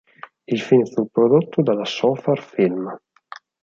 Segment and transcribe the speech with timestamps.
[0.47, 2.97] Il film fu prodotto dalla Sofar-Film.